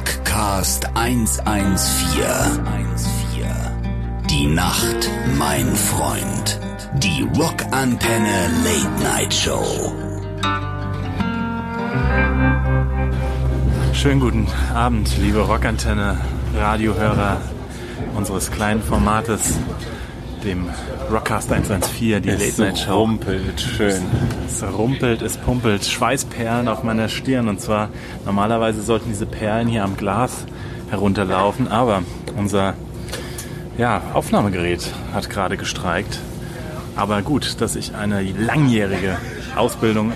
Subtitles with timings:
[0.00, 2.24] Rockcast 114.
[4.30, 6.58] Die Nacht, mein Freund.
[6.94, 9.92] Die Rockantenne Late Night Show.
[13.92, 16.16] Schönen guten Abend, liebe Rockantenne
[16.56, 17.36] Radiohörer
[18.16, 19.58] unseres kleinen Formates,
[20.44, 20.68] dem
[21.10, 23.00] Rockcast 114, die Late Night Show.
[23.00, 24.02] rumpelt, schön.
[24.46, 27.48] Es rumpelt, es pumpelt, Schweißperlen auf meiner Stirn.
[27.48, 27.90] Und zwar,
[28.24, 30.44] normalerweise sollten diese Perlen hier am Glas
[30.90, 32.02] herunterlaufen, aber
[32.36, 32.74] unser
[33.78, 36.18] ja, Aufnahmegerät hat gerade gestreikt.
[36.96, 39.16] Aber gut, dass ich eine langjährige
[39.56, 40.12] Ausbildung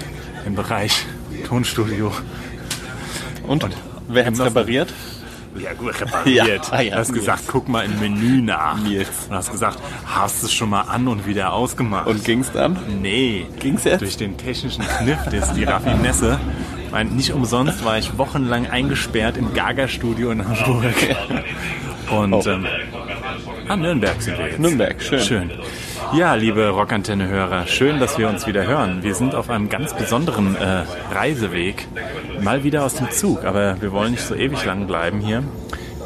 [0.47, 1.07] im Bereich
[1.47, 2.13] Tonstudio
[3.47, 3.67] Und,
[4.09, 4.57] wer hat's genossen.
[4.57, 4.93] repariert?
[5.59, 6.67] Ja, gut repariert.
[6.67, 7.21] Ja, ah ja, du hast Nils.
[7.21, 8.79] gesagt, guck mal im Menü nach.
[8.81, 9.09] Nils.
[9.29, 12.07] Und hast gesagt, hast du es schon mal an und wieder ausgemacht.
[12.07, 12.77] Und ging's dann?
[13.01, 13.47] Nee.
[13.61, 14.01] Ging's jetzt?
[14.03, 16.39] Durch den technischen Kniff, das ist die Raffinesse.
[16.91, 20.95] Meine, nicht umsonst war ich wochenlang eingesperrt im Gaga-Studio in Hamburg.
[22.11, 22.43] Und Oh.
[22.47, 22.67] ähm,
[23.69, 24.59] ah, Nürnberg sind wir jetzt.
[24.61, 25.21] Nürnberg, schön.
[25.21, 25.51] Schön.
[26.17, 29.03] Ja, liebe Rockantenne-Hörer, schön, dass wir uns wieder hören.
[29.03, 31.89] Wir sind auf einem ganz besonderen äh, Reiseweg,
[32.41, 35.43] mal wieder aus dem Zug, aber wir wollen nicht so ewig lang bleiben hier.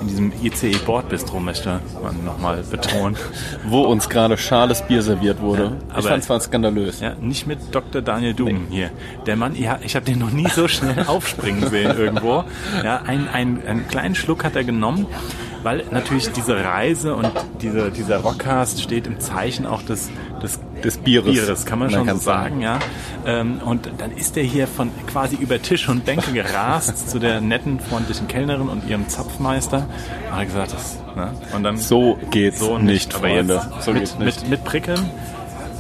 [0.01, 3.17] In diesem ICE Bordbistro möchte man nochmal betonen.
[3.65, 5.77] Wo uns gerade schales Bier serviert wurde.
[5.89, 7.01] ich aber- fand's zwar skandalös.
[7.01, 8.03] Ja, nicht mit Dr.
[8.03, 8.91] Daniel Dugen hier.
[9.27, 12.45] Der Mann, ja, ich habe den noch nie so schnell aufspringen sehen irgendwo.
[12.85, 15.07] Ja, ein, ein, einen kleinen Schluck hat er genommen,
[15.63, 20.11] weil natürlich diese Reise und diese, dieser Rockcast steht im Zeichen auch des,
[20.43, 21.33] des, Des Bieres.
[21.33, 22.79] Bieres, kann man Man schon so kann's sagen, ja.
[23.27, 27.41] Ähm, und dann ist er hier von quasi über Tisch und Bänke gerast zu der
[27.41, 29.87] netten, freundlichen Kellnerin und ihrem Zapfmeister.
[30.31, 31.33] Und hat gesagt, das, ne?
[31.55, 33.63] Und dann So geht's so nicht, aber Freunde.
[33.81, 34.41] So mit, geht's nicht.
[34.43, 35.11] Mit, mit Prickeln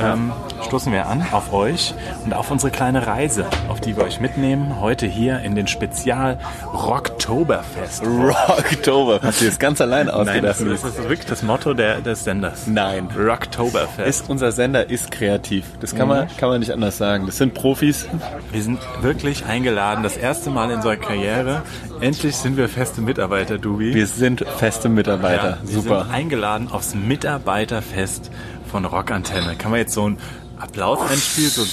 [0.01, 0.33] ähm,
[0.67, 4.81] stoßen wir an auf euch und auf unsere kleine Reise, auf die wir euch mitnehmen.
[4.81, 6.39] Heute hier in den Spezial
[6.73, 8.05] Rocktoberfest.
[8.05, 9.21] Rocktober.
[9.23, 10.61] Hast du das ganz allein Nein, ausgedacht?
[10.61, 12.67] das, das ist wirklich das Motto der, des Senders.
[12.67, 13.09] Nein.
[13.17, 14.09] Rocktoberfest.
[14.09, 15.65] Ist, unser Sender ist kreativ.
[15.81, 17.27] Das kann man, kann man nicht anders sagen.
[17.27, 18.07] Das sind Profis.
[18.53, 21.63] Wir sind wirklich eingeladen, das erste Mal in unserer Karriere.
[22.01, 23.95] Endlich sind wir feste Mitarbeiter, Dubi.
[23.95, 25.51] Wir sind feste Mitarbeiter.
[25.51, 26.05] Ja, wir Super.
[26.05, 28.31] sind eingeladen aufs Mitarbeiterfest
[28.69, 29.57] von Rockantenne.
[29.57, 30.19] Kann man jetzt so einen
[30.59, 31.51] Applaus einspielen?
[31.51, 31.63] So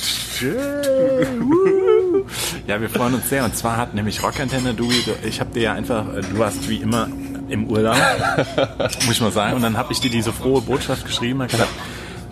[2.68, 3.44] ja, wir freuen uns sehr.
[3.46, 4.90] Und zwar hat nämlich Rockantenne, du,
[5.24, 7.08] ich habe dir ja einfach, äh, du warst wie immer
[7.48, 7.98] im Urlaub,
[9.06, 9.56] muss ich mal sagen.
[9.56, 11.70] Und dann habe ich dir diese frohe Botschaft geschrieben und gesagt,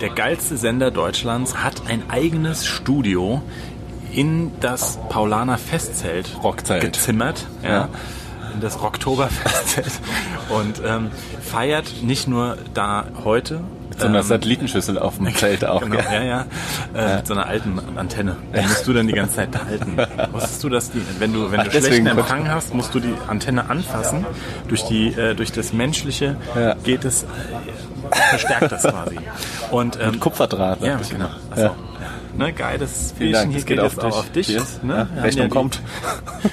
[0.02, 3.41] der geilste Sender Deutschlands hat ein eigenes Studio
[4.12, 6.81] in das Paulaner Festzelt Rockzelt.
[6.81, 7.46] gezimmert.
[7.63, 7.69] Ja.
[7.69, 7.90] Ja.
[8.53, 9.91] In das Rocktoberfestzelt.
[10.50, 11.09] Und ähm,
[11.41, 13.62] feiert nicht nur da heute,
[13.97, 15.81] So eine ähm, Satellitenschüssel auf dem Zelt auch.
[15.81, 16.45] Genau, ja, ja.
[16.95, 18.35] Äh, Mit so einer alten Antenne.
[18.55, 19.97] Die musst du dann die ganze Zeit halten.
[20.31, 23.13] Wusstest du, dass die, wenn du, wenn du Ach, schlechten Empfang hast, musst du die
[23.27, 24.25] Antenne anfassen.
[24.67, 26.75] Durch die, äh, durch das Menschliche Ja.
[26.83, 27.27] geht es, äh,
[28.29, 29.17] verstärkt das quasi.
[29.71, 30.81] Und, ähm, Kupferdraht.
[30.81, 31.29] ja, genau.
[31.51, 31.75] Achso, Ja.
[32.38, 32.45] Ja.
[32.45, 34.16] Ne, geil, das Vielen Bierchen hier das geht geht auf jetzt auch dich.
[34.19, 34.47] auf dich.
[34.47, 34.79] Cheers.
[34.83, 35.07] Ne?
[35.16, 35.81] Ja, Rechnung die- kommt.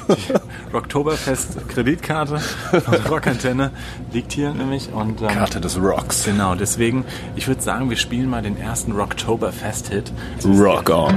[0.72, 2.41] Rocktoberfest Kreditkarte
[3.10, 3.70] Rockantenne
[4.12, 6.24] liegt hier nämlich und ähm, Karte des Rocks.
[6.24, 7.04] Genau, deswegen,
[7.34, 10.12] ich würde sagen, wir spielen mal den ersten Rocktoberfest-Hit.
[10.44, 11.14] Rock on.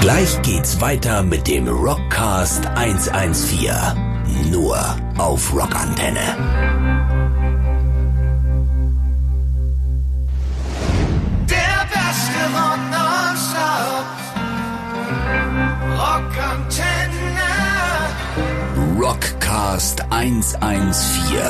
[0.00, 3.70] Gleich geht's weiter mit dem Rockcast 114.
[4.52, 4.76] Nur
[5.18, 6.20] auf Rockantenne.
[16.14, 17.50] Rockantenne.
[19.00, 21.42] Rockcast 114.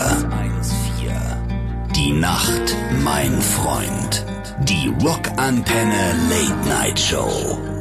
[1.94, 4.25] Die Nacht, mein Freund.
[4.60, 7.74] Die Rockantenne Late Night Show.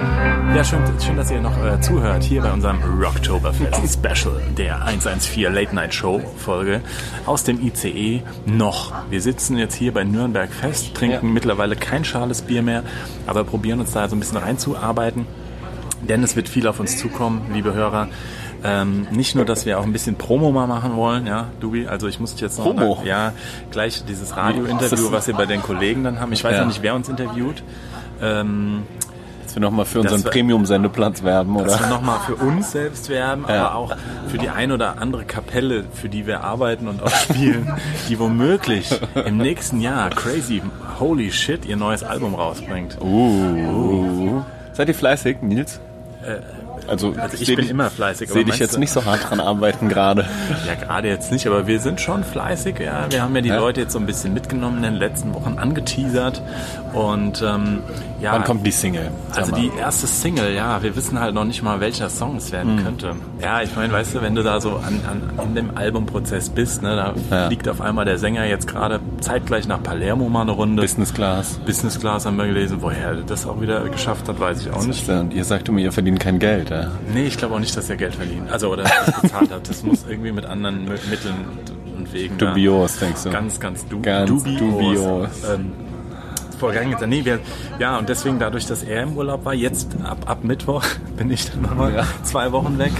[0.00, 5.52] Ja, schön, schön dass ihr noch äh, zuhört hier bei unserem Rocktoberfest Special, der 114
[5.52, 6.82] Late Night Show Folge
[7.24, 8.92] aus dem ICE noch.
[9.10, 11.32] Wir sitzen jetzt hier bei Nürnberg fest, trinken Ja.
[11.32, 12.82] mittlerweile kein schales Bier mehr,
[13.26, 15.26] aber probieren uns da so ein bisschen reinzuarbeiten.
[16.06, 18.08] Denn es wird viel auf uns zukommen, liebe Hörer.
[18.64, 21.86] Ähm, nicht nur, dass wir auch ein bisschen Promo mal machen wollen, ja, Dubi.
[21.86, 23.02] Also ich muss jetzt noch Promo?
[23.04, 23.32] ja
[23.70, 26.32] gleich dieses Radio-Interview, was wir bei den Kollegen dann haben.
[26.32, 26.60] Ich weiß Ja.
[26.60, 27.62] noch nicht, wer uns interviewt.
[28.20, 28.82] Ähm,
[29.56, 31.88] wir nochmal für unseren Premium-Sendeplatz werben, dass wir oder?
[31.96, 33.66] nochmal für uns selbst werben, Ja.
[33.68, 33.96] aber auch
[34.28, 37.72] für die ein oder andere Kapelle, für die wir arbeiten und auch spielen,
[38.08, 38.90] die womöglich
[39.24, 40.62] im nächsten Jahr crazy,
[41.00, 42.98] holy shit, ihr neues Album rausbringt.
[43.00, 44.42] Uh.
[44.72, 45.80] Seid ihr fleißig, Nils?
[46.88, 48.30] Also, Also ich bin dich- immer fleißig.
[48.30, 50.24] Sehe dich jetzt du- nicht so hart dran arbeiten gerade.
[50.66, 52.78] Ja, gerade jetzt nicht, aber wir sind schon fleißig.
[52.78, 53.58] Ja, wir haben ja die Ja.
[53.58, 56.42] Leute jetzt so ein bisschen mitgenommen in den letzten Wochen angeteasert
[56.92, 57.80] und ähm,
[58.20, 59.10] Ja, Wann kommt die Single?
[59.34, 62.82] Also die erste Single, ja, wir wissen halt noch nicht mal, welcher Song es werden
[62.82, 63.12] könnte.
[63.42, 66.82] Ja, ich meine, weißt du, wenn du da so an, an, in dem Albumprozess bist,
[66.82, 67.46] ne, da Ja.
[67.48, 70.80] fliegt auf einmal der Sänger jetzt gerade zeitgleich nach Palermo mal eine Runde.
[70.82, 71.58] Business Class.
[71.66, 72.78] Business Class haben wir gelesen.
[72.80, 75.06] Woher er das auch wieder geschafft hat, weiß ich auch nicht.
[75.08, 76.70] Und ihr sagt mir, ihr verdient kein Geld.
[76.70, 76.90] Ja?
[77.12, 78.50] Nee, ich glaube auch nicht, dass er Geld verdient.
[78.50, 79.68] Also, oder das bezahlt hat.
[79.68, 81.34] Das muss irgendwie mit anderen Mitteln
[81.98, 82.38] und Wegen.
[82.38, 83.30] Dubios, denkst du?
[83.30, 85.28] Ganz, ganz, du Ganz dubios.
[85.52, 85.72] Ähm,
[86.56, 86.96] vorgegangen.
[87.08, 87.38] Nee, wir,
[87.78, 90.84] ja, und deswegen dadurch, dass er im Urlaub war, jetzt ab, ab Mittwoch
[91.16, 92.04] bin ich dann nochmal Ja.
[92.22, 92.92] zwei Wochen weg.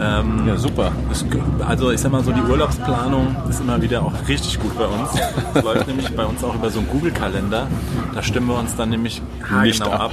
[0.00, 0.92] Ähm, Ja, super.
[1.08, 1.24] das-
[1.66, 5.10] also ich sag mal so, die Urlaubsplanung ist immer wieder auch richtig gut bei uns.
[5.54, 7.66] Das läuft nämlich bei uns auch über so einen Google-Kalender.
[8.14, 9.20] Da stimmen wir uns dann nämlich
[9.62, 10.12] Nicht haargenau ab.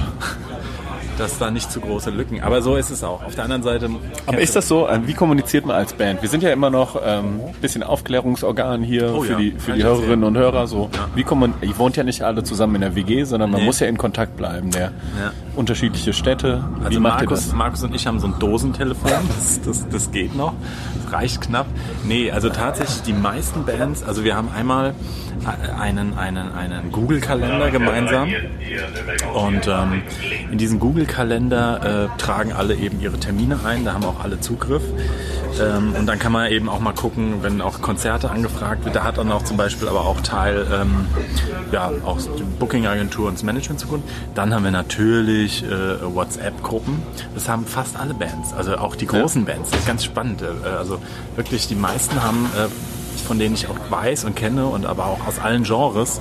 [1.18, 2.40] Dass da nicht zu große Lücken.
[2.42, 3.24] Aber so ist es auch.
[3.24, 3.90] Auf der anderen Seite.
[4.26, 6.22] Aber ist das so, äh, wie kommuniziert man als Band?
[6.22, 9.72] Wir sind ja immer noch ein ähm, bisschen Aufklärungsorgan hier Oh für ja, die, für
[9.72, 10.66] die Hörerinnen und Hörer.
[10.68, 11.08] So, Ja.
[11.16, 13.66] wie kommen, ihr wohnt ja nicht alle zusammen in der WG, sondern man Nee.
[13.66, 14.70] muss ja in Kontakt bleiben.
[14.70, 15.32] Der Ja.
[15.58, 16.64] Unterschiedliche Städte.
[16.78, 17.52] wie Also ihr Markus?
[17.52, 20.54] Markus und ich haben so ein Dosentelefon, das, das, das geht noch,
[21.02, 21.66] das reicht knapp.
[22.04, 24.94] Nee, also tatsächlich die meisten Bands, also wir haben einmal
[25.78, 28.28] einen, einen, einen Google-Kalender gemeinsam
[29.34, 30.02] und ähm,
[30.50, 34.82] in diesen Google-Kalender äh, tragen alle eben ihre Termine ein, da haben auch alle Zugriff.
[35.60, 38.96] Ähm, und dann kann man eben auch mal gucken, wenn auch Konzerte angefragt wird.
[38.96, 41.06] Da hat dann auch zum Beispiel aber auch Teil, ähm,
[41.72, 44.02] ja, auch die Booking-Agentur und das Management zu tun.
[44.34, 45.68] Dann haben wir natürlich äh,
[46.14, 47.02] WhatsApp-Gruppen.
[47.34, 49.70] Das haben fast alle Bands, also auch die großen Bands.
[49.70, 50.42] Das ist ganz spannend.
[50.42, 51.00] Äh, also
[51.36, 52.68] wirklich, die meisten haben, äh,
[53.26, 56.20] von denen ich auch weiß und kenne und aber auch aus allen Genres,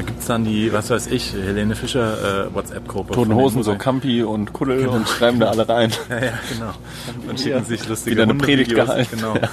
[0.00, 3.12] da gibt's dann die, was weiß ich, Helene Fischer äh, WhatsApp-Gruppe.
[3.12, 5.92] Toten Hosen, so Campi und Kuddel und schreiben da alle rein.
[6.08, 6.72] Ja, ja, genau.
[7.28, 9.16] Und schicken sich lustige Wieder eine Predigt gehalten.
[9.16, 9.34] Genau.
[9.34, 9.48] Ja.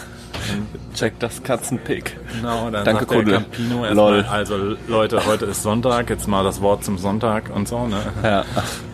[0.96, 2.18] Check das Katzenpick.
[2.38, 3.34] Genau, dann Danke, sagt der Kuddel.
[3.34, 4.16] Campino Lol.
[4.20, 7.98] erstmal, also Leute, heute ist Sonntag, jetzt mal das Wort zum Sonntag und so, ne?
[8.24, 8.46] Ja.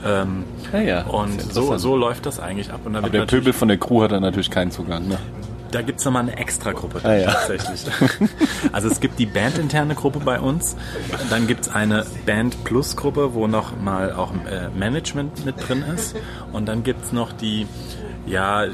[0.05, 1.01] Ähm, Ja, ja.
[1.03, 2.79] und so, so läuft das eigentlich ab.
[2.85, 5.07] Und Aber der Pöbel von der Crew hat da natürlich keinen Zugang.
[5.07, 5.19] Ne?
[5.73, 7.31] Da gibt's nochmal eine Extra-Gruppe Ah, ja.
[7.31, 7.85] tatsächlich.
[8.71, 10.75] Also es gibt die bandinterne Gruppe bei uns,
[11.29, 16.15] dann gibt's eine Band-Plus-Gruppe, wo noch mal auch äh, Management mit drin ist
[16.51, 17.67] und dann gibt's noch die,
[18.25, 18.65] ja,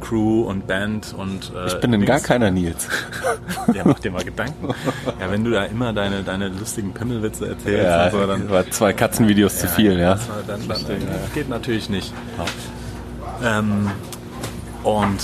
[0.00, 2.88] Crew und Band und äh, Ich bin denn gar keiner Nils.
[3.74, 4.68] Ja, mach dir mal Gedanken.
[5.18, 8.92] Ja, wenn du da immer deine, deine lustigen Pimmelwitze erzählst Ja, so, dann, war zwei
[8.92, 10.14] Katzenvideos zu viel, ja.
[10.14, 12.12] das war dann, dann, das geht natürlich nicht.
[13.42, 13.90] Ähm,
[14.84, 15.18] und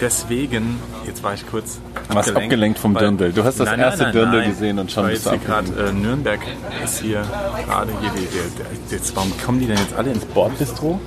[0.00, 3.32] deswegen, jetzt war ich kurz Warst abgelenkt vom weil- Dirndl.
[3.32, 5.78] Du hast das erste Dirndl gesehen und schon weil bist du abgelenkt.
[5.78, 6.40] äh, Nürnberg
[6.84, 7.22] ist hier
[7.66, 11.00] gerade hier, die, der, der, jetzt, warum kommen die denn jetzt alle ins Bordbistro?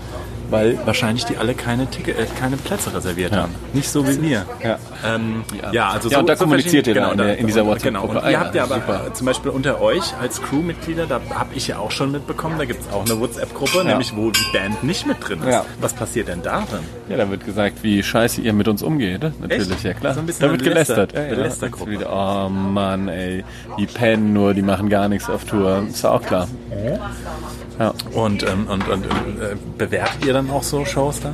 [0.53, 3.44] Weil wahrscheinlich die alle keine, Ticket, äh, keine Plätze reserviert Ja.
[3.44, 3.55] haben.
[3.73, 4.45] Nicht so wie wir.
[4.63, 4.77] Ja.
[5.03, 8.03] Ähm, ja, also Ja, und da kommuniziert ihr dann in der- in dieser WhatsApp-Gruppe.
[8.07, 8.19] Genau.
[8.19, 9.13] Und Ah, ihr ja, habt ja aber super.
[9.15, 12.81] zum Beispiel unter euch als Crewmitglieder, da habe ich ja auch schon mitbekommen, da gibt
[12.81, 15.57] es auch eine WhatsApp-Gruppe, nämlich wo die Band nicht mit drin ist.
[15.81, 16.81] Was passiert denn da drin?
[17.09, 19.23] Ja, da wird gesagt, wie scheiße ihr mit uns umgeht.
[19.23, 19.33] ne?
[19.41, 19.83] Natürlich, Echt?
[19.83, 20.13] ja klar.
[20.13, 21.13] So da wird gelästert.
[21.13, 21.69] Läster-
[22.00, 23.44] Ja, oh Mann, ey.
[23.79, 25.83] Die pennen nur, die machen gar nichts auf Tour.
[25.89, 26.47] Ist ja auch klar.
[27.79, 27.94] Ja.
[28.13, 31.33] Und, ähm, und, und äh, bewertet ihr dann auch so Shows da?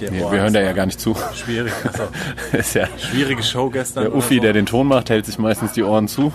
[0.00, 1.16] Ihr, Wir, boah, wir hören da ja gar nicht zu.
[1.34, 1.72] Schwierig.
[1.84, 2.04] Also,
[2.52, 4.04] ist ja, schwierige Show gestern.
[4.04, 4.42] der Uffi, so.
[4.42, 6.32] der den Ton macht, hält sich meistens die Ohren zu.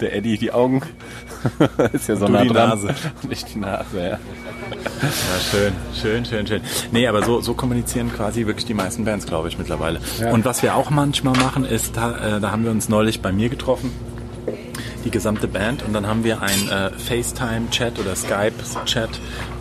[0.00, 0.82] Der Eddie die Augen.
[1.92, 2.70] ist ja so nah die dran.
[2.70, 2.94] Nase.
[3.28, 4.08] Nicht die Nase, ja.
[4.10, 4.18] Ja,
[5.50, 6.60] schön, schön, schön, schön.
[6.90, 10.00] Nee, aber so, so kommunizieren quasi wirklich die meisten Bands, glaube ich, mittlerweile.
[10.32, 13.32] Und was wir auch manchmal machen, ist, da, äh, da haben wir uns neulich bei
[13.32, 13.90] mir getroffen,
[15.06, 19.08] die gesamte Band, und dann haben wir ein äh, FaceTime-Chat oder Skype-Chat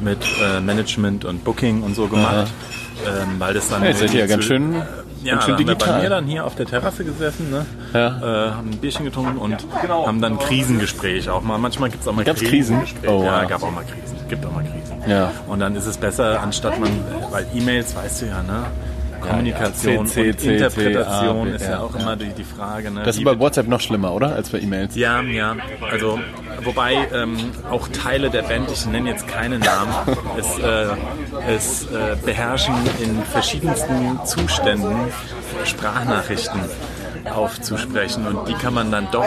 [0.02, 2.52] mit äh, Management und Booking und so gemacht.
[3.06, 5.60] Ähm, weil das dann Ja, jetzt seid ihr ja ganz schön, ja, ganz schön da
[5.60, 7.66] haben wir bei mir dann hier auf der Terrasse gesessen, ne?
[7.94, 8.08] Ja.
[8.08, 11.58] äh, haben ein Bierchen getrunken und haben dann Krisengespräch auch mal.
[11.58, 12.80] Manchmal gibt es auch mal Gab's Krisen?
[12.80, 13.10] Krisengespräch.
[13.10, 13.50] Oh, ja, wow.
[13.50, 14.18] gab auch mal Krisen.
[14.30, 14.98] Gibt auch mal Krisen.
[15.08, 15.32] Ja.
[15.48, 16.90] Und dann ist es besser, anstatt man,
[17.32, 18.66] weil E-Mails, weißt du ja, ne?
[19.28, 22.92] Kommunikation C, C, und C, Interpretation ist ja auch immer die, die Frage.
[22.92, 23.04] Ne?
[23.04, 24.34] Das ist bei WhatsApp noch schlimmer, oder?
[24.34, 24.96] Als bei E-Mails.
[24.96, 25.56] ja, ja.
[25.90, 26.20] Also,
[26.64, 27.38] wobei ähm,
[27.70, 29.94] auch Teile der Band, ich nenne jetzt keine Namen,
[30.38, 30.88] es, äh,
[31.48, 34.96] es äh, beherrschen in verschiedensten Zuständen
[35.66, 36.62] Sprachnachrichten
[37.34, 39.26] aufzusprechen und die kann man dann doch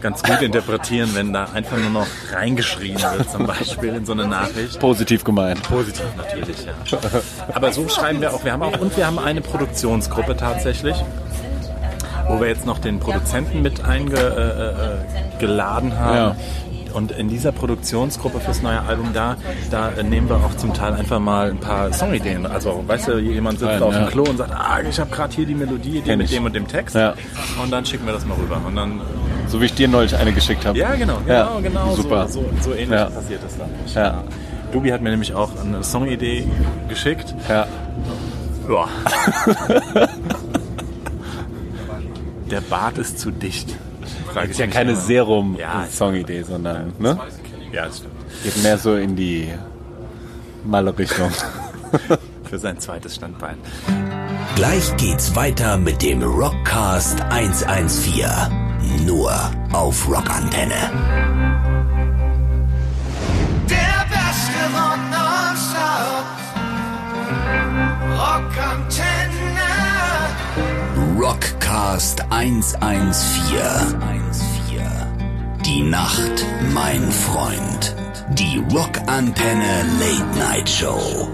[0.00, 4.26] ganz gut interpretieren, wenn da einfach nur noch reingeschrien wird, zum Beispiel in so eine
[4.26, 4.78] Nachricht.
[4.80, 5.62] Positiv gemeint.
[5.62, 6.72] Positiv natürlich, ja.
[7.54, 8.44] Aber so schreiben wir auch.
[8.44, 10.96] Wir haben auch und wir haben eine Produktionsgruppe tatsächlich,
[12.28, 14.98] wo wir jetzt noch den Produzenten mit eingeladen
[15.98, 16.16] haben.
[16.16, 16.36] Ja.
[16.92, 19.36] Und in dieser Produktionsgruppe fürs neue Album da,
[19.70, 22.46] da nehmen wir auch zum Teil einfach mal ein paar Songideen.
[22.46, 24.04] Also, weißt du, jemand sitzt Rein, auf ja.
[24.04, 26.32] dem Klo und sagt, ah, ich habe gerade hier die Melodie, die mit ich.
[26.36, 26.94] dem und dem Text.
[26.96, 27.14] Ja.
[27.62, 28.60] Und dann schicken wir das mal rüber.
[28.66, 29.00] Und dann
[29.48, 30.78] So wie ich dir neulich eine geschickt habe.
[30.78, 31.94] Ja, genau, genau, Ja, genau.
[31.94, 32.26] super.
[32.28, 33.06] So, so, so ähnlich Ja.
[33.06, 33.68] passiert das dann.
[33.94, 34.24] Ja.
[34.72, 36.46] Dubi hat mir nämlich auch eine Songidee
[36.88, 37.34] geschickt.
[37.48, 37.66] Ja.
[38.68, 38.88] Ja.
[42.50, 43.76] Der Bart ist zu dicht.
[44.32, 44.96] Frage Ist ja keine Ja.
[45.00, 47.18] Serum-Songidee, sondern ne?
[47.72, 48.12] Ja, das stimmt.
[48.44, 49.48] geht mehr so in die
[50.64, 51.30] Maler-Richtung.
[52.48, 53.56] Für sein zweites Standbein.
[54.54, 58.24] Gleich geht's weiter mit dem Rockcast 114.
[59.04, 59.32] Nur
[59.72, 60.90] auf Rockantenne.
[63.68, 66.26] Der beste Rock nonstop.
[68.16, 69.26] Rockantenne.
[71.66, 73.26] Rockcast 114.
[75.64, 77.96] Die Nacht, mein Freund.
[78.38, 81.26] Die Rockantenne Late Night Show.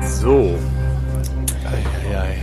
[0.00, 0.54] So.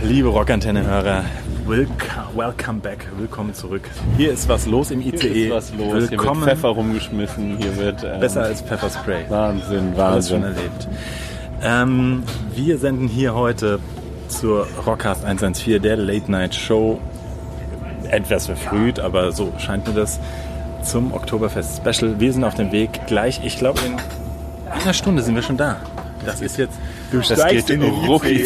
[0.02, 1.24] Liebe Rockantenne-Hörer,
[1.66, 1.88] welcome,
[2.34, 3.88] welcome back, willkommen zurück.
[4.18, 5.16] Hier ist was los im ICE.
[5.16, 5.86] Hier ist was los.
[5.86, 6.42] Hier wird Willkommen.
[6.42, 7.56] Pfeffer rumgeschmissen.
[7.56, 9.24] Hier wird ähm, Besser als Pfefferspray.
[9.30, 10.56] Wahnsinn, Alles schon Wahnsinn.
[10.64, 10.88] erlebt.
[11.62, 13.78] Ähm, wir senden hier heute
[14.38, 16.98] zur Rockcast 114, der Late Night Show.
[18.10, 20.18] Etwas verfrüht, aber so scheint mir das
[20.82, 22.18] zum Oktoberfest Special.
[22.20, 23.06] Wir sind auf dem Weg.
[23.06, 23.96] Gleich, ich glaube, in
[24.82, 25.76] einer Stunde sind wir schon da.
[26.26, 26.78] Das ist jetzt,
[27.10, 28.44] du steigst geht in den rucki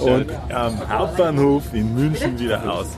[0.00, 2.88] und am Hauptbahnhof in München wieder aus.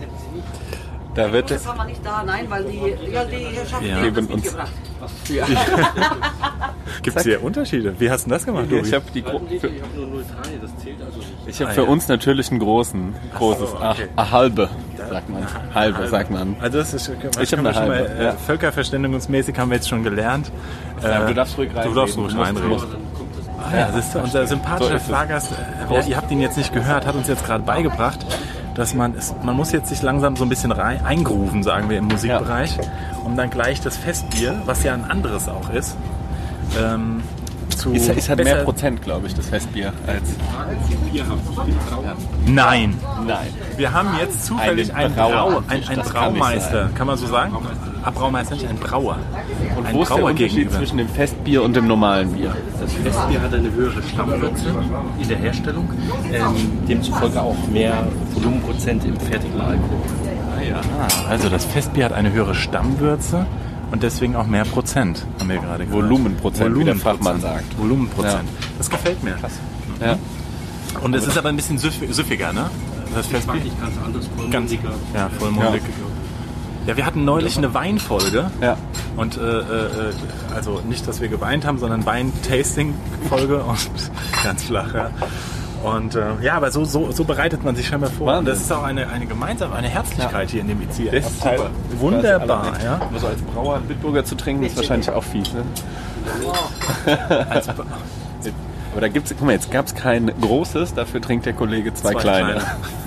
[1.15, 1.63] Da wird es.
[1.63, 2.79] Das haben wir nicht da, nein, weil die,
[3.13, 3.73] ja, die Ja.
[3.73, 4.57] haben das Geben uns-
[5.03, 6.23] mitgebracht.
[7.03, 7.95] Gibt es hier Unterschiede?
[7.99, 8.87] Wie hast du denn das gemacht, Tobi?
[8.87, 11.31] Ich habe die Gro für, Ich habe nur 03, das zählt also nicht.
[11.47, 11.89] ich hab Ah, für ja.
[11.89, 14.09] uns natürlich einen großen, großes, so, ach, okay.
[14.17, 14.69] a halbe,
[15.11, 15.47] sagt man.
[15.75, 16.57] Halbe, sagt man.
[16.61, 18.33] Also das ist, das Ich hab können wir eine schon mal, halbe, äh, ja.
[18.33, 20.51] Völkerverständigungsmäßig haben wir jetzt schon gelernt.
[21.03, 21.97] Ja, Äh, du darfst ruhig Du reinreden.
[21.97, 22.79] darfst ruhig Du reinreden.
[23.59, 25.07] Ah, ja, siehst du, unser sympathischer So ist.
[25.07, 28.19] Fahrgast, äh, ja, ihr habt ihn jetzt nicht gehört, hat uns jetzt gerade beigebracht,
[28.75, 31.99] dass man, es, man muss jetzt sich langsam so ein bisschen rein, eingrooven, sagen wir
[31.99, 32.79] im Musikbereich,
[33.25, 35.97] um dann gleich das Festbier, was ja ein anderes auch ist,
[36.81, 37.23] ähm,
[37.77, 40.23] zu Ist, ist halt mehr Prozent, glaube ich, das Festbier als.
[42.47, 43.49] Nein, Nein.
[43.77, 45.15] wir haben jetzt zufällig Einen einen.
[45.15, 47.57] Brau, ein, ein Das kann nicht Braumeister, kann man so sagen?
[48.05, 49.19] Ah, Braumeister nicht, ein Brauer.
[49.77, 50.79] Und ein wo ist der Brauer Unterschied gegenüber.
[50.79, 52.57] zwischen dem Festbier und dem normalen Bier?
[52.81, 54.75] Das Festbier hat eine höhere Stammwürze
[55.21, 55.89] in der Herstellung,
[56.33, 60.01] ähm, demzufolge auch mehr Volumenprozent im fertigen Alkohol.
[60.75, 63.47] Ah, also das Festbier hat eine höhere Stammwürze
[63.91, 66.03] und deswegen auch mehr Prozent, haben wir gerade gesagt.
[66.03, 67.79] Volumenprozent, wie der Fachmann sagt.
[67.79, 68.49] Volumenprozent.
[68.79, 69.35] Das gefällt mir.
[70.01, 70.17] Ja.
[71.01, 72.69] Und es ist aber ein bisschen süff- süffiger, ne?
[73.15, 73.61] Das Festbier.
[73.63, 74.91] Nicht ganz anders, Ganz, vollmundiger.
[75.15, 75.83] ja, vollmundig.
[75.83, 76.12] Ja.
[76.87, 78.51] Wir hatten neulich eine Weinfolge.
[78.61, 78.77] Ja.
[79.17, 80.13] Und äh, äh,
[80.55, 84.11] also nicht, dass wir geweint haben, sondern Wein-Tasting-Folge und
[84.43, 85.11] ganz flach, ja.
[85.85, 88.39] Und äh, ja, aber so, so, so bereitet man sich scheinbar vor.
[88.39, 91.11] Und das ist auch eine, eine gemeinsame, eine Herzlichkeit hier in dem IC.
[91.11, 91.71] Das ist super.
[91.99, 93.01] Wunderbar, ja.
[93.01, 95.65] Aber so als Brauer einen Bitburger zu trinken, ist wahrscheinlich auch fies, ne?
[97.51, 97.69] Als,
[98.93, 102.63] Aber da gibt's, guck mal, jetzt gab's kein großes, dafür trinkt der Kollege zwei, kleine.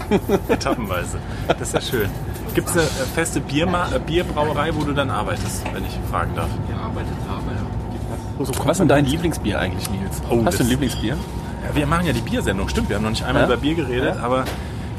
[0.47, 1.17] Etappenweise.
[1.47, 2.09] Das ist ja schön.
[2.53, 6.33] Gibt es eine äh, feste Bierma äh, Bierbrauerei, wo du dann arbeitest, wenn ich fragen
[6.35, 6.49] darf?
[6.69, 7.43] gearbeitet habe.
[7.51, 8.45] Ja.
[8.45, 10.21] So Was ist denn dein Lieblingsbier eigentlich, Nils?
[10.29, 11.13] Oh, Hast du ein Lieblingsbier?
[11.15, 12.89] Ja, wir machen ja die Biersendung, stimmt.
[12.89, 13.47] Wir haben noch nicht einmal Ja?
[13.47, 14.45] über Bier geredet, aber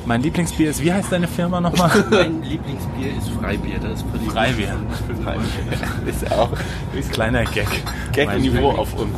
[0.07, 1.91] mein Lieblingsbier ist, wie heißt deine Firma nochmal?
[2.11, 3.79] Mein Lieblingsbier ist Freibier.
[3.81, 4.77] Das ist für die Freibier.
[6.07, 6.51] ist auch
[7.11, 7.67] Kleiner Gag.
[7.67, 9.17] Mein Gag-Niveau auf uns.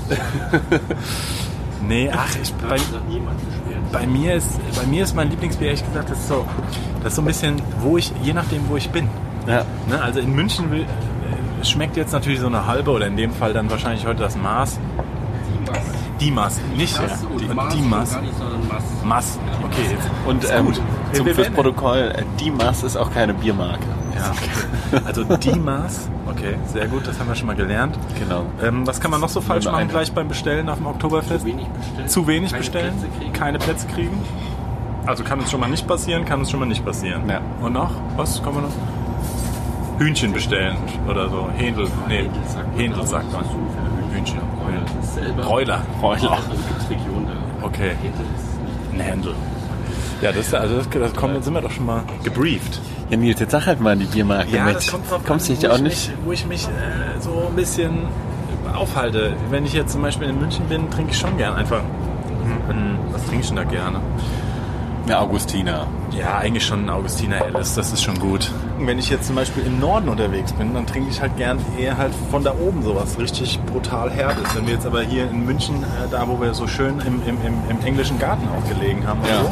[1.86, 2.76] Nee, ach, ich, bei,
[3.92, 6.44] bei, mir ist, bei mir ist mein Lieblingsbier, ehrlich gesagt, das ist so,
[7.02, 9.08] das ist so ein bisschen, wo ich, je nachdem, wo ich bin.
[9.46, 9.64] Ja.
[9.88, 13.32] Ne, also in München will, äh, schmeckt jetzt natürlich so eine halbe oder in dem
[13.32, 14.78] Fall dann wahrscheinlich heute das Maß.
[16.20, 18.12] Die Maß, nicht Das und die, Maß die Maß.
[18.12, 18.82] Gar nicht, sondern Maß.
[19.04, 19.82] Maß, okay.
[19.92, 20.80] Jetzt, Und ähm, gut.
[21.12, 23.84] zum fürs Protokoll, äh, die Maß ist auch keine Biermarke.
[24.16, 25.02] Ja, okay.
[25.06, 26.08] Also die Maß,
[26.38, 27.98] okay, sehr gut, das haben wir schon mal gelernt.
[28.18, 28.44] Genau.
[28.62, 29.88] Ähm, was kann man noch so falsch machen eine.
[29.88, 31.40] gleich beim Bestellen auf dem Oktoberfest?
[31.40, 32.08] Zu wenig bestellen.
[32.08, 33.32] Zu wenig Keine bestellen, Plätze kriegen.
[33.32, 34.22] keine Plätze kriegen.
[35.06, 37.28] Also kann es schon mal nicht passieren, kann es schon mal nicht passieren.
[37.28, 37.40] Ja.
[37.60, 37.90] Und noch?
[38.16, 38.72] Was kann man noch?
[39.98, 40.76] Hühnchen bestellen
[41.08, 41.48] oder so.
[41.56, 41.88] Händel.
[42.08, 42.28] Nee,
[42.76, 44.38] Händel sagt man, Händel Hühnchen.
[46.68, 47.66] Gibt's Region da.
[47.66, 47.92] Okay.
[48.00, 48.26] Händel.
[48.92, 49.34] Ein Händel.
[50.20, 52.80] Ja, das, also das, das kommt, jetzt sind wir doch schon mal gebrieft.
[53.10, 54.76] Ja, Nils, jetzt sag halt mal die Biermarke Ja, mit.
[54.76, 56.08] das kommt drauf Kommst du dich auch ich nicht?
[56.08, 58.00] Mich, wo ich mich äh, so ein bisschen
[58.74, 59.34] aufhalte.
[59.50, 61.80] Wenn ich jetzt zum Beispiel in München bin, trinke ich schon gern einfach.
[62.68, 64.00] Hm, Was trinke ich denn da gerne?
[65.08, 65.86] Ja, Augustiner.
[66.10, 68.50] Ja, eigentlich schon ein Augustiner Helles, das ist schon gut.
[68.78, 71.96] Wenn ich jetzt zum Beispiel im Norden unterwegs bin, dann trinke ich halt gern eher
[71.96, 74.54] halt von da oben sowas richtig brutal Herbes.
[74.54, 77.38] Wenn wir jetzt aber hier in München, äh, da wo wir so schön im, im,
[77.46, 79.42] im, im englischen Garten auch gelegen haben, Ja.
[79.44, 79.50] so,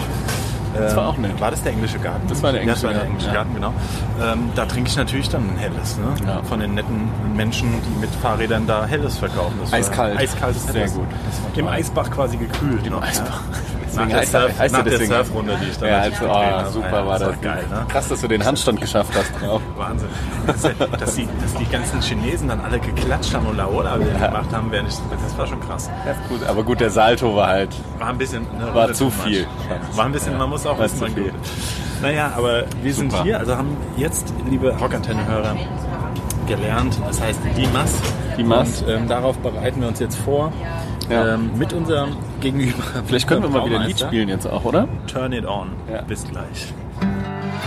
[0.79, 1.41] Das war auch nett.
[1.41, 2.27] War das der englische Garten?
[2.29, 3.35] Das war der Ja, das englische war der Garten, englische ja.
[3.35, 4.43] Garten, genau.
[4.45, 5.99] Ähm, da trinke ich natürlich dann ein helles.
[5.99, 6.27] Ne?
[6.27, 6.43] Ja.
[6.43, 9.59] Von den netten Menschen, die mit Fahrrädern da helles verkaufen.
[9.61, 10.19] Das war Eiskalt.
[10.19, 10.95] Eiskaltes Sehr Helles.
[10.95, 11.07] gut.
[11.57, 11.67] Im.
[11.69, 12.87] Eisbach quasi gekühlt.
[12.87, 13.43] Im Eisbach.
[13.97, 15.13] Deswegen heißt Surf, heißt nach der deswegen.
[15.13, 16.71] Surfrunde, die ich dann Ja, also, oh, habe.
[16.71, 17.41] super Ja, war das.
[17.41, 17.87] geil, ne?
[17.89, 19.33] Krass, dass du den Handstand geschafft hast.
[19.41, 19.63] Drauf.
[19.77, 20.09] Wahnsinn.
[20.47, 24.71] Dass, dass, die, dass die ganzen Chinesen dann alle geklatscht haben und Laola gemacht haben,
[24.71, 25.91] während ich, das war schon krass.
[26.07, 27.71] Ja, gut, aber gut, der Salto war halt.
[27.99, 28.43] War ein bisschen.
[28.43, 29.47] Ne, War zu viel.
[29.93, 31.09] War ein bisschen, man muss auch viel.
[31.11, 31.33] gut.
[32.03, 33.25] Naja, aber wir sind Super.
[33.25, 35.57] hier, also haben jetzt, liebe Rockantenne-Hörer,
[36.47, 36.99] gelernt.
[37.07, 37.95] Das heißt die Mass.
[38.37, 38.83] Die Mass.
[38.83, 40.53] Und ähm, darauf bereiten wir uns jetzt vor.
[41.11, 41.35] Ja.
[41.35, 42.83] Ähm, mit unserem Gegenüber.
[43.07, 44.89] Vielleicht können wir mal wieder ein Lied spielen jetzt auch, oder?
[45.07, 45.71] Turn it on.
[45.93, 46.03] Ja.
[46.03, 46.73] Bis gleich.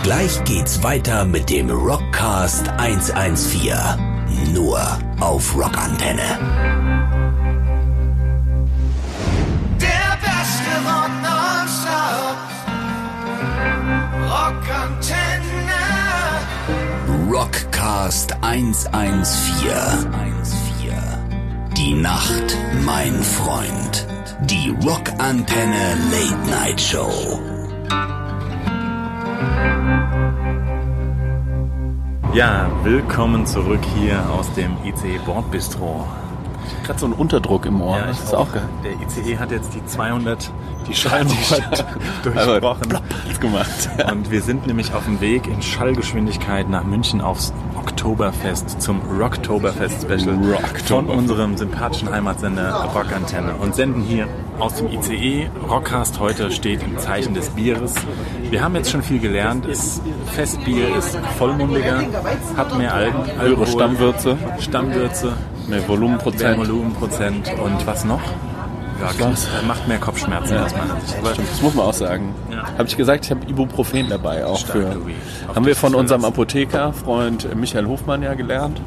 [0.02, 3.74] Gleich geht's weiter mit dem Rockcast 114.
[4.54, 4.80] Nur
[5.20, 6.38] auf Rockantenne.
[9.80, 12.38] Der beste Rock nonstop.
[14.30, 15.30] Rockantenne.
[17.32, 18.90] Rockcast 114.
[21.76, 24.04] Die Nacht, mein Freund.
[24.46, 27.38] Die Rockantenne Late Night Show.
[32.34, 36.08] Ja, willkommen zurück hier aus dem ICE Bordbistro.
[36.90, 37.98] Gerade so ein Unterdruck im Ohr.
[37.98, 38.68] Ja, das ist auch geil.
[38.82, 40.50] Der ICE hat jetzt die 200,
[40.88, 41.34] die Schallmauer
[42.24, 42.98] durchbrochen.
[43.38, 43.90] gemacht.
[44.10, 50.02] Und wir sind nämlich auf dem Weg in Schallgeschwindigkeit nach München aufs Oktoberfest zum Rocktoberfest
[50.02, 50.88] Special Rocktoberfest.
[50.88, 54.26] von unserem sympathischen Heimatsender Rockantenne und senden hier
[54.58, 55.48] aus dem ICE.
[55.68, 57.94] Rockcast heute steht im Zeichen des Bieres.
[58.50, 59.64] Wir haben jetzt schon viel gelernt.
[59.64, 60.00] Das
[60.32, 62.02] Festbier ist vollmundiger,
[62.56, 65.34] hat mehr Al Alkohol, Stammwürze, Stammwürze,
[65.70, 66.58] mehr mehr Volumenprozent.
[66.58, 68.20] Volumenprozent und was noch?
[69.18, 69.32] Ja,
[69.66, 71.16] macht mehr Kopfschmerzen aus meiner Sicht.
[71.18, 72.34] Aber Stimmt, das muss man auch sagen.
[72.52, 72.64] Ja.
[72.76, 74.88] Habe ich gesagt, ich habe Ibuprofen dabei auch Stark, für.
[75.48, 76.24] Auf Haben wir von unserem.
[76.26, 78.80] Apothekerfreund Michael Hofmann ja gelernt.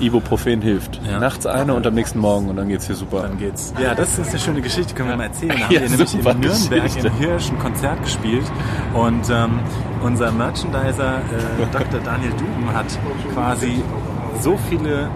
[0.00, 1.00] Ibuprofen hilft.
[1.08, 1.20] Ja.
[1.20, 3.22] Nachts eine und am nächsten Morgen und dann geht's dir super.
[3.22, 3.72] Dann geht's.
[3.80, 5.50] Ja, das ist eine schöne Geschichte, können wir mal erzählen.
[5.58, 7.06] Da haben Ja, wir nämlich in Nürnberg Geschichte.
[7.08, 8.46] im Hirsch ein Konzert gespielt
[8.94, 9.60] und ähm,
[10.02, 12.00] unser Merchandiser äh, Dr.
[12.04, 12.86] Daniel Duben hat
[13.34, 13.82] quasi
[14.40, 15.08] so viele,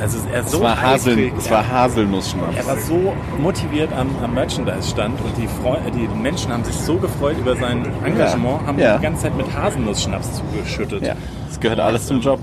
[0.00, 2.56] also er ist so Es war, Hasel, es war Haselnussschnaps.
[2.56, 6.96] er war so motiviert am, am Merchandise-Stand und die, Freu die Menschen haben sich so
[6.96, 8.96] gefreut über sein Engagement, haben Ja.
[8.98, 11.02] die ganze Zeit mit Haselnussschnaps zugeschüttet.
[11.06, 11.14] Ja,
[11.48, 12.38] das gehört alles zum Job.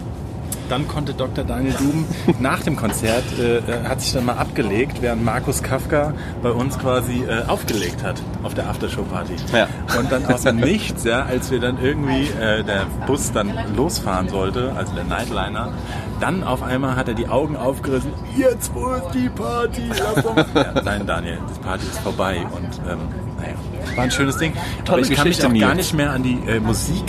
[0.70, 1.44] Dann konnte Dr.
[1.44, 2.06] Daniel Duben
[2.40, 6.78] nach dem Konzert, äh, äh, hat sich dann mal abgelegt, während Markus Kafka bei uns
[6.80, 9.36] quasi äh, aufgelegt hat auf der Aftershow-Party.
[9.54, 9.68] Ja.
[10.00, 14.30] Und dann aus dem Nichts, ja, als wir dann irgendwie, äh, der Bus dann losfahren
[14.30, 15.74] sollte, also der Nightliner,
[16.20, 19.82] dann auf einmal hat er die Augen aufgerissen, jetzt wo ist die Party?
[19.90, 23.00] Ja, nein, Daniel, die Party ist vorbei und ähm,
[23.38, 23.56] naja,
[23.96, 24.54] war ein schönes Ding.
[24.86, 27.04] Tolle Aber ich kann mich Geschichte, auch gar nicht mehr an die äh, Musik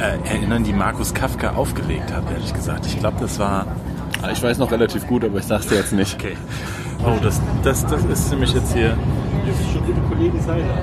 [0.00, 2.86] äh, erinnern, die Markus Kafka aufgelegt hat, ehrlich gesagt.
[2.86, 3.66] Ich glaube, das war.
[4.22, 6.14] Ah, Ich weiß noch relativ gut, aber ich sag's dir jetzt nicht.
[6.14, 6.36] Okay.
[7.04, 8.96] Oh, das, das, das ist nämlich jetzt hier.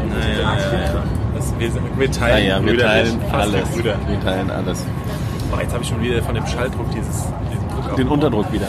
[0.10, 1.04] Naja, ja, ja.
[1.36, 3.70] Das, wir, wir teilen, Naja, wir teilen alles.
[3.70, 3.96] Brüder.
[4.08, 4.84] Wir teilen alles.
[5.56, 7.96] Oh, jetzt habe ich schon wieder von dem Schalldruck dieses, diesen Druck auf.
[7.96, 8.68] Den Unterdruck wieder.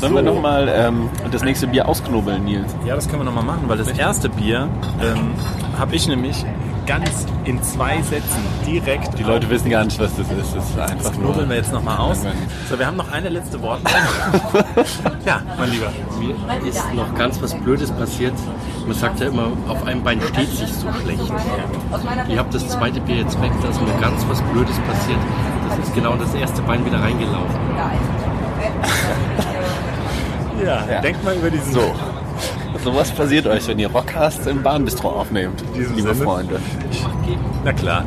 [0.00, 0.32] Sollen wir So.
[0.34, 2.74] nochmal ähm, das nächste Bier ausknobeln, Nils?
[2.86, 4.68] Ja, das können wir nochmal machen, weil das erste Bier
[5.02, 5.32] ähm,
[5.78, 6.44] habe ich nämlich
[6.86, 9.18] ganz in zwei Sätzen direkt.
[9.18, 10.54] Die Leute wissen gar nicht, was das ist.
[10.56, 11.30] Das ist einfach Das nur.
[11.32, 12.18] knobeln wir jetzt nochmal aus.
[12.68, 14.00] So, wir haben noch eine letzte Wortmeldung.
[15.26, 15.90] ja, mein Lieber.
[16.18, 18.34] Mir ist noch ganz was Blödes passiert.
[18.86, 21.20] Man sagt ja immer, auf einem Bein steht sich so schlecht.
[22.28, 25.18] Ich habe das zweite Bier jetzt weg, da ist mir ganz was Blödes passiert.
[25.68, 27.56] Das ist genau das erste Bein wieder reingelaufen.
[30.64, 31.00] Ja, Ja.
[31.00, 31.72] denkt mal über diesen.
[31.72, 31.94] So.
[32.82, 36.14] So was passiert euch, wenn ihr Rockcast im Bahnbistro aufnehmt, liebe Sinne.
[36.14, 36.60] Freunde.
[37.62, 38.04] Na klar.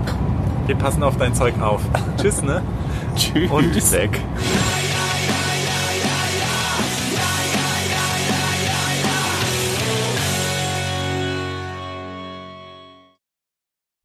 [0.65, 1.81] Wir passen auf dein Zeug auf.
[2.19, 2.63] Tschüss, ne?
[3.15, 3.51] Tschüss.
[3.51, 4.19] Und weg.